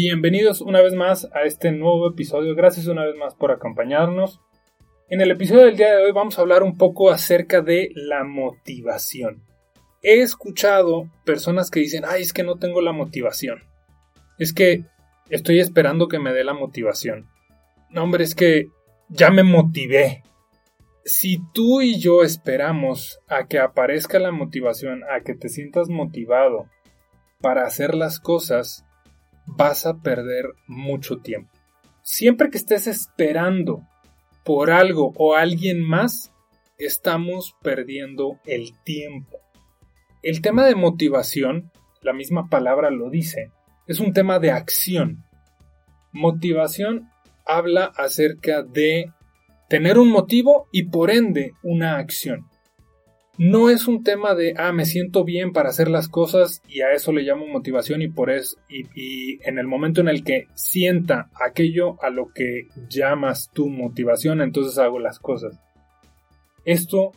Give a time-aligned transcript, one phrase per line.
[0.00, 2.54] Bienvenidos una vez más a este nuevo episodio.
[2.54, 4.40] Gracias una vez más por acompañarnos.
[5.08, 8.22] En el episodio del día de hoy vamos a hablar un poco acerca de la
[8.22, 9.42] motivación.
[10.00, 13.64] He escuchado personas que dicen, ay, es que no tengo la motivación.
[14.38, 14.84] Es que
[15.30, 17.28] estoy esperando que me dé la motivación.
[17.90, 18.68] No, hombre, es que
[19.08, 20.22] ya me motivé.
[21.04, 26.66] Si tú y yo esperamos a que aparezca la motivación, a que te sientas motivado
[27.40, 28.84] para hacer las cosas,
[29.56, 31.52] vas a perder mucho tiempo.
[32.02, 33.82] Siempre que estés esperando
[34.44, 36.32] por algo o alguien más,
[36.78, 39.38] estamos perdiendo el tiempo.
[40.22, 41.70] El tema de motivación,
[42.02, 43.52] la misma palabra lo dice,
[43.86, 45.24] es un tema de acción.
[46.12, 47.10] Motivación
[47.46, 49.12] habla acerca de
[49.68, 52.47] tener un motivo y por ende una acción
[53.38, 56.90] no es un tema de, ah, me siento bien para hacer las cosas y a
[56.92, 61.30] eso le llamo motivación y por eso, y, en el momento en el que sienta
[61.34, 65.56] aquello a lo que llamas tu motivación, entonces hago las cosas.
[66.64, 67.12] Esto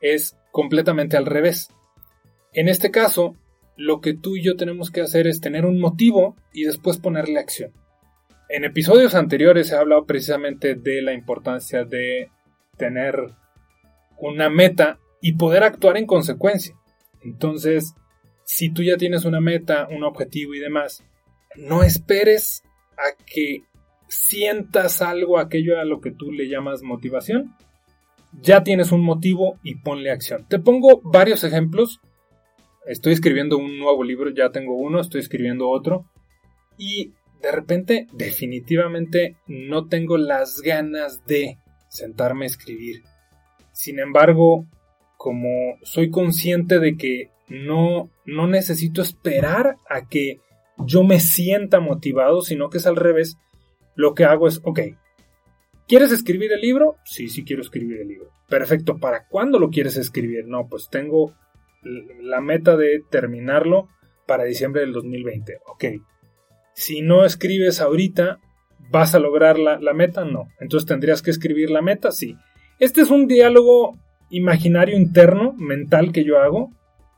[0.00, 1.68] es completamente al revés.
[2.52, 3.34] En este caso,
[3.76, 7.40] lo que tú y yo tenemos que hacer es tener un motivo y después ponerle
[7.40, 7.72] acción.
[8.48, 12.30] En episodios anteriores he hablado precisamente de la importancia de
[12.76, 13.16] tener
[14.18, 16.76] una meta y poder actuar en consecuencia.
[17.22, 17.94] Entonces,
[18.44, 21.02] si tú ya tienes una meta, un objetivo y demás,
[21.56, 22.62] no esperes
[22.98, 23.62] a que
[24.06, 27.56] sientas algo, aquello a lo que tú le llamas motivación.
[28.42, 30.44] Ya tienes un motivo y ponle acción.
[30.46, 32.02] Te pongo varios ejemplos.
[32.86, 36.04] Estoy escribiendo un nuevo libro, ya tengo uno, estoy escribiendo otro.
[36.76, 41.56] Y de repente, definitivamente, no tengo las ganas de
[41.88, 43.04] sentarme a escribir.
[43.72, 44.66] Sin embargo,
[45.24, 50.40] como soy consciente de que no, no necesito esperar a que
[50.76, 53.38] yo me sienta motivado, sino que es al revés,
[53.94, 54.80] lo que hago es, ok,
[55.88, 56.96] ¿quieres escribir el libro?
[57.06, 58.28] Sí, sí quiero escribir el libro.
[58.50, 60.46] Perfecto, ¿para cuándo lo quieres escribir?
[60.46, 61.34] No, pues tengo
[62.20, 63.88] la meta de terminarlo
[64.26, 65.56] para diciembre del 2020.
[65.68, 65.84] Ok,
[66.74, 68.40] si no escribes ahorita,
[68.90, 70.26] ¿vas a lograr la, la meta?
[70.26, 70.50] No.
[70.60, 72.36] Entonces tendrías que escribir la meta, sí.
[72.78, 73.98] Este es un diálogo
[74.30, 76.70] imaginario interno, mental que yo hago,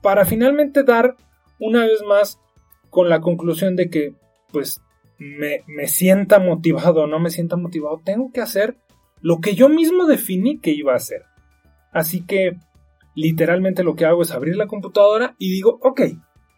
[0.02, 1.16] para finalmente dar
[1.58, 2.38] una vez más
[2.90, 4.14] con la conclusión de que,
[4.52, 4.80] pues,
[5.18, 8.76] me, me sienta motivado o no me sienta motivado, tengo que hacer
[9.20, 11.22] lo que yo mismo definí que iba a hacer.
[11.92, 12.56] Así que,
[13.16, 16.02] literalmente lo que hago es abrir la computadora y digo, ok,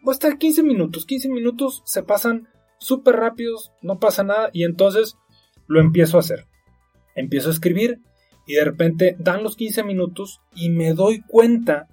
[0.01, 4.65] voy a estar 15 minutos, 15 minutos se pasan súper rápidos, no pasa nada, y
[4.65, 5.17] entonces
[5.67, 6.45] lo empiezo a hacer.
[7.15, 8.01] Empiezo a escribir
[8.49, 11.87] y de repente dan los 15 minutos y me doy cuenta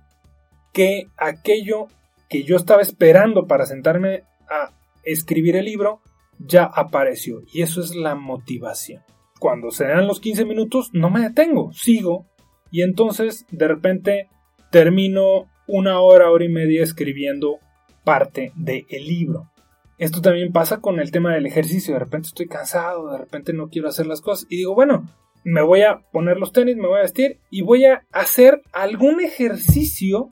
[0.72, 1.88] que aquello
[2.30, 4.72] que yo estaba esperando para sentarme a
[5.04, 6.00] escribir el libro
[6.38, 9.02] ya apareció y eso es la motivación.
[9.38, 12.24] Cuando se dan los 15 minutos no me detengo, sigo
[12.70, 14.30] y entonces de repente
[14.70, 17.58] termino una hora, hora y media escribiendo
[18.02, 19.52] parte del libro.
[19.98, 21.92] Esto también pasa con el tema del ejercicio.
[21.92, 25.06] De repente estoy cansado, de repente no quiero hacer las cosas y digo, bueno,
[25.46, 29.20] me voy a poner los tenis, me voy a vestir y voy a hacer algún
[29.20, 30.30] ejercicio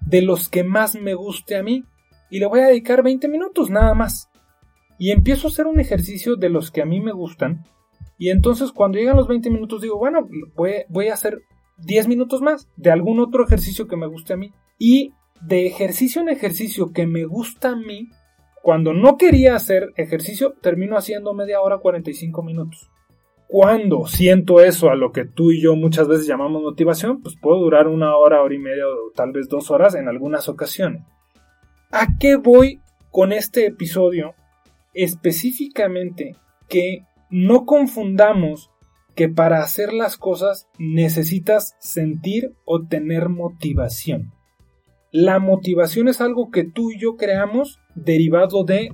[0.00, 1.84] de los que más me guste a mí.
[2.30, 4.30] Y le voy a dedicar 20 minutos nada más.
[4.98, 7.66] Y empiezo a hacer un ejercicio de los que a mí me gustan.
[8.16, 10.26] Y entonces cuando llegan los 20 minutos digo, bueno,
[10.88, 11.42] voy, a hacer
[11.84, 14.52] 10 minutos más de algún otro ejercicio que me guste a mí.
[14.78, 18.08] Y de ejercicio en ejercicio que me gusta a mí,
[18.62, 22.90] cuando no quería hacer ejercicio, termino haciendo media hora 45 minutos.
[23.56, 27.60] Cuando siento eso a lo que tú y yo muchas veces llamamos motivación, pues puedo
[27.60, 31.04] durar una hora, hora y media o tal vez dos horas en algunas ocasiones.
[31.92, 32.80] ¿A qué voy
[33.12, 34.34] con este episodio?
[34.92, 36.34] Específicamente
[36.68, 38.72] que no confundamos
[39.14, 44.32] que para hacer las cosas necesitas sentir o tener motivación.
[45.12, 48.88] La motivación es algo que tú y yo creamos derivado de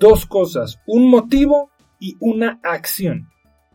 [0.00, 1.70] dos cosas, un motivo
[2.00, 3.28] y una acción.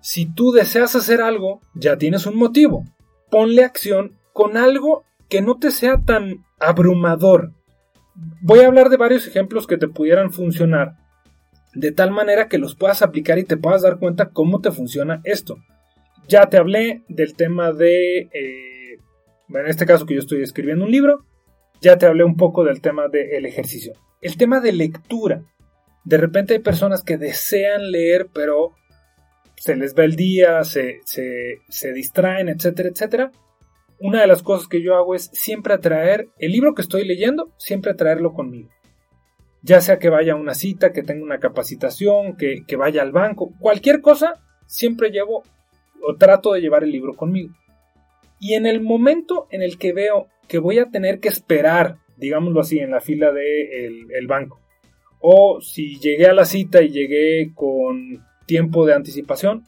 [0.07, 2.85] Si tú deseas hacer algo, ya tienes un motivo.
[3.31, 7.53] Ponle acción con algo que no te sea tan abrumador.
[8.43, 10.93] Voy a hablar de varios ejemplos que te pudieran funcionar
[11.73, 15.21] de tal manera que los puedas aplicar y te puedas dar cuenta cómo te funciona
[15.23, 15.57] esto.
[16.27, 18.99] Ya te hablé del tema de, eh,
[19.49, 21.25] en este caso que yo estoy escribiendo un libro,
[21.81, 23.93] ya te hablé un poco del tema del ejercicio.
[24.21, 25.41] El tema de lectura.
[26.03, 28.75] De repente hay personas que desean leer, pero
[29.65, 33.31] se les va el día, se, se, distraen, etcétera, etcétera.
[33.99, 37.51] Una de las cosas que yo hago es siempre atraer el libro que estoy leyendo,
[37.57, 38.69] siempre atraerlo conmigo.
[39.63, 43.11] Ya sea que vaya a una cita, que tenga una capacitación, que, que vaya al
[43.11, 44.33] banco, cualquier cosa,
[44.67, 45.41] siempre llevo
[45.99, 47.55] o trato de llevar el libro conmigo.
[48.39, 52.59] Y en el momento en el que veo que voy a tener que esperar, digámoslo
[52.59, 54.61] así, en la fila del de el banco,
[55.21, 59.63] o si llegué a la cita y llegué con tiempo de anticipación,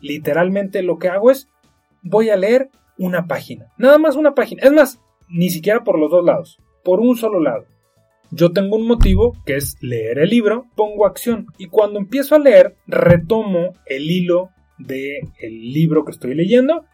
[0.00, 1.48] literalmente lo que hago es
[2.02, 3.72] voy a leer una página.
[3.78, 4.62] Nada más una página.
[4.62, 7.66] Es más, ni siquiera por los dos lados, por un solo lado.
[8.30, 12.40] Yo tengo un motivo que es leer el libro, pongo acción y cuando empiezo a
[12.40, 16.84] leer retomo el hilo del el libro que estoy leyendo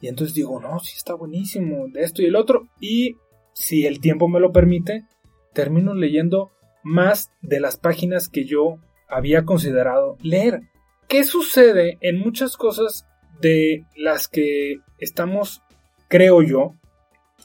[0.00, 3.16] y entonces digo, no, sí está buenísimo, de esto y el otro y
[3.54, 5.06] si el tiempo me lo permite,
[5.54, 6.50] termino leyendo
[6.82, 8.76] más de las páginas que yo
[9.12, 10.62] había considerado leer.
[11.06, 13.06] ¿Qué sucede en muchas cosas
[13.40, 15.62] de las que estamos,
[16.08, 16.74] creo yo,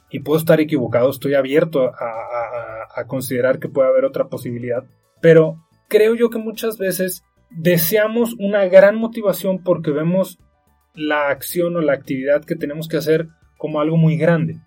[0.10, 4.84] y puedo estar equivocado, estoy abierto a, considerar que puede haber otra posibilidad,
[5.22, 10.40] pero creo yo que muchas veces deseamos una gran motivación porque vemos
[10.96, 14.58] la acción o la actividad que tenemos que hacer como algo muy grande.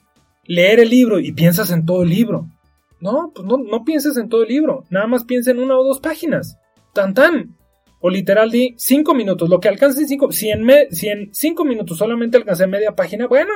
[0.44, 2.46] Leer el libro y piensas en todo el libro.
[3.00, 5.82] No, pues no, no pienses en todo el libro, nada más piensa en una o
[5.82, 6.59] dos páginas.
[6.94, 7.56] Tan tan.
[8.00, 10.32] O literal di 5 minutos, lo que alcance en 5.
[10.32, 10.48] Si
[11.08, 13.52] en 5 minutos solamente alcancé media página, bueno.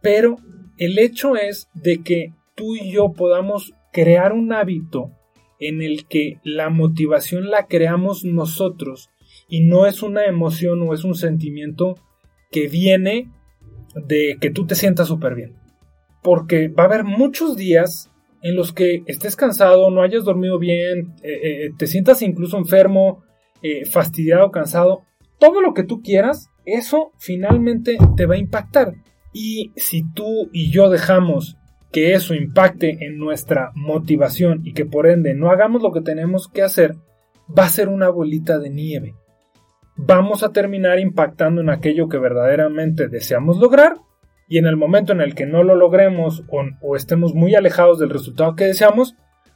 [0.00, 0.36] Pero
[0.78, 5.10] el hecho es de que tú y yo podamos crear un hábito
[5.58, 9.10] en el que la motivación la creamos nosotros
[9.48, 11.96] y no es una emoción o es un sentimiento
[12.50, 13.30] que viene
[13.94, 15.56] de que tú te sientas súper bien.
[16.22, 18.09] Porque va a haber muchos días
[18.42, 23.22] en los que estés cansado, no hayas dormido bien, eh, eh, te sientas incluso enfermo,
[23.62, 25.02] eh, fastidiado, cansado,
[25.38, 28.94] todo lo que tú quieras, eso finalmente te va a impactar.
[29.32, 31.56] Y si tú y yo dejamos
[31.92, 36.48] que eso impacte en nuestra motivación y que por ende no hagamos lo que tenemos
[36.48, 36.94] que hacer,
[37.56, 39.14] va a ser una bolita de nieve.
[39.96, 43.96] Vamos a terminar impactando en aquello que verdaderamente deseamos lograr
[44.50, 46.42] y en el momento en el que no lo logremos
[46.82, 49.14] o, estemos muy alejados del resultado que deseamos,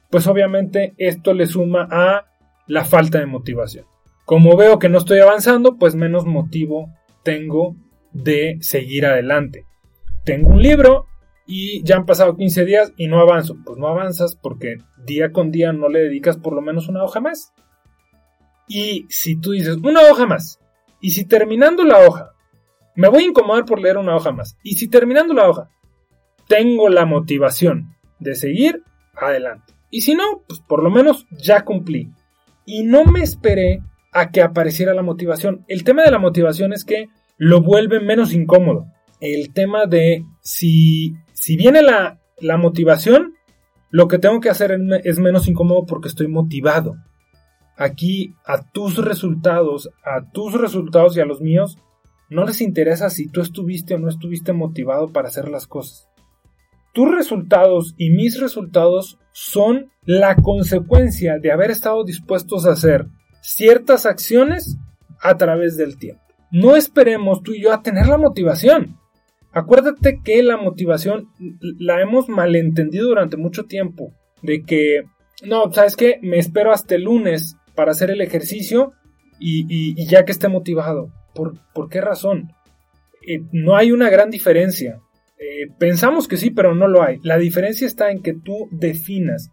[0.08, 2.26] pues obviamente esto le suma a
[2.68, 3.86] la falta de motivación.
[4.24, 6.94] Como veo que no estoy avanzando, pues menos motivo
[7.24, 7.74] tengo
[8.12, 9.66] de seguir adelante.
[10.24, 11.06] Tengo un libro
[11.44, 13.56] y ya han pasado 15 días y no avanzo.
[13.66, 17.20] Pues no avanzas porque día con día no le dedicas por lo menos una hoja
[17.20, 17.52] más.
[18.68, 20.60] Y si tú dices una hoja más,
[21.00, 22.33] y si terminando la hoja
[22.96, 24.56] me voy a incomodar por leer una hoja más.
[24.62, 25.70] Y si terminando la hoja
[26.48, 28.82] tengo la motivación de seguir,
[29.16, 29.72] adelante.
[29.90, 32.10] Y si no, pues por lo menos ya cumplí.
[32.66, 33.82] Y no me esperé
[34.12, 35.64] a que apareciera la motivación.
[35.68, 38.86] El tema de la motivación es que lo vuelve menos incómodo.
[39.20, 43.34] El tema de si, si viene la, la motivación,
[43.90, 46.96] lo que tengo que hacer es menos incómodo porque estoy motivado.
[47.76, 51.78] Aquí a tus resultados, a tus resultados y a los míos,
[52.34, 56.08] no les interesa si tú estuviste o no estuviste motivado para hacer las cosas.
[56.92, 63.06] Tus resultados y mis resultados son la consecuencia de haber estado dispuestos a hacer
[63.40, 64.76] ciertas acciones
[65.20, 66.22] a través del tiempo.
[66.50, 68.98] No esperemos tú y yo a tener la motivación.
[69.52, 71.28] Acuérdate que la motivación
[71.60, 74.12] la hemos malentendido durante mucho tiempo.
[74.42, 75.02] De que,
[75.44, 76.18] no, ¿sabes qué?
[76.20, 78.92] Me espero hasta el lunes para hacer el ejercicio
[79.38, 81.12] y, y ya que esté motivado.
[81.34, 82.52] ¿Por, qué razón?
[83.26, 85.00] Eh, no hay una gran diferencia.
[85.38, 87.18] Eh, pensamos que sí, pero no lo hay.
[87.22, 89.50] La diferencia está en que tú definas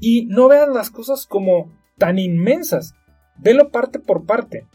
[0.00, 2.94] y no veas las cosas como tan inmensas.
[3.38, 4.66] Velo parte por parte.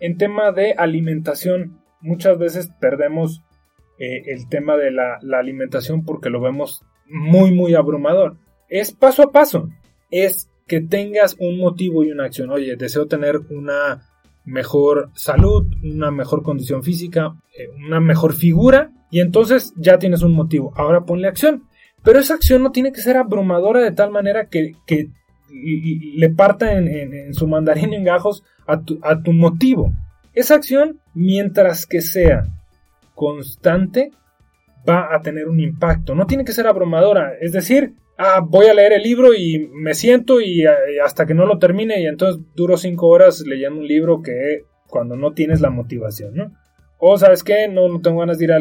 [0.00, 3.42] En tema de alimentación, muchas veces perdemos
[3.98, 8.38] eh, el tema de la, la alimentación porque lo vemos muy, muy abrumador.
[8.68, 9.68] Es paso a paso.
[10.10, 12.50] Es que tengas un motivo y una acción.
[12.50, 14.08] Oye, deseo tener una
[14.44, 20.32] mejor salud, una mejor condición física, eh, una mejor figura y entonces ya tienes un
[20.32, 20.72] motivo.
[20.76, 21.64] Ahora ponle acción.
[22.02, 24.74] Pero esa acción no tiene que ser abrumadora de tal manera que,
[25.48, 29.92] le parta en, su mandarín en gajos a tu, a tu motivo.
[30.32, 32.44] Esa acción, mientras que sea
[33.14, 34.10] constante,
[34.88, 36.14] va a tener un impacto.
[36.14, 39.94] No tiene que ser abrumadora, es decir, ah, voy a leer el libro y me
[39.94, 40.64] siento y,
[41.04, 45.16] hasta que no lo termine y entonces duro cinco horas leyendo un libro que cuando
[45.16, 46.52] no tienes la motivación, ¿no?
[46.98, 48.60] O sabes qué, no, no tengo ganas de ir a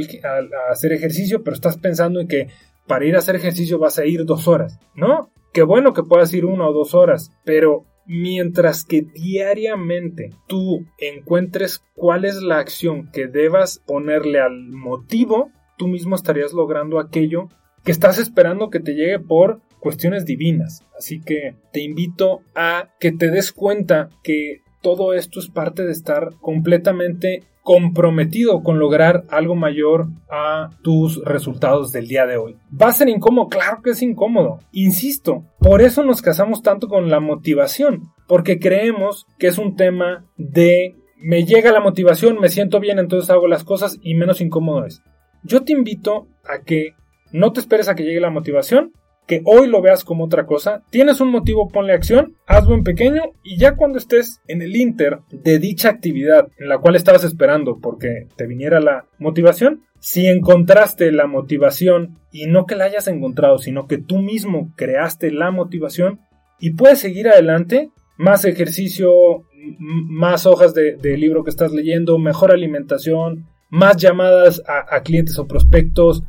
[0.72, 2.48] hacer ejercicio, pero estás pensando en que
[2.88, 5.32] para ir a hacer ejercicio vas a ir dos horas, ¿no?
[5.53, 11.84] Qué bueno que puedas ir una o dos horas, pero mientras que diariamente tú encuentres
[11.94, 17.50] cuál es la acción que debas ponerle al motivo, tú mismo estarías logrando aquello
[17.83, 20.85] que estás esperando que te llegue por cuestiones divinas.
[20.97, 25.91] Así que te invito a que te des cuenta que todo esto es parte de
[25.91, 32.57] estar completamente comprometido con lograr algo mayor a tus resultados del día de hoy.
[32.79, 33.50] ¿Va a ser incómodo?
[33.50, 34.59] Claro que es incómodo.
[34.71, 40.25] Insisto, por eso nos casamos tanto con la motivación, porque creemos que es un tema
[40.38, 44.85] de me llega la motivación, me siento bien, entonces hago las cosas y menos incómodo
[44.85, 45.03] es.
[45.43, 46.95] Yo te invito a que
[47.31, 48.93] no te esperes a que llegue la motivación,
[49.27, 50.83] que hoy lo veas como otra cosa.
[50.89, 55.19] Tienes un motivo, ponle acción, hazlo en pequeño y ya cuando estés en el inter
[55.31, 61.11] de dicha actividad en la cual estabas esperando porque te viniera la motivación, si encontraste
[61.11, 66.19] la motivación y no que la hayas encontrado, sino que tú mismo creaste la motivación
[66.59, 69.45] y puedes seguir adelante, más ejercicio,
[69.79, 76.23] más hojas de, libro que estás leyendo, mejor alimentación, más llamadas a clientes o prospectos,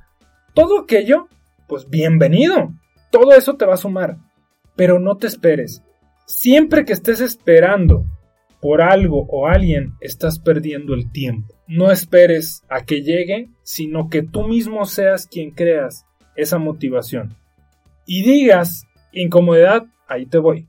[0.54, 1.28] todo aquello,
[1.68, 2.72] pues bienvenido
[3.12, 4.16] todo eso te va a sumar.
[4.74, 5.84] Pero no te esperes.
[6.26, 8.06] Siempre que estés esperando
[8.60, 11.54] por algo o alguien, estás perdiendo el tiempo.
[11.68, 16.06] No esperes a que llegue, sino que tú mismo seas quien creas
[16.36, 17.36] esa motivación.
[18.06, 20.68] Y digas, incomodidad, ahí te voy.